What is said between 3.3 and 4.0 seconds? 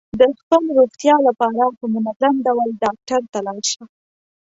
ته لاړ شه.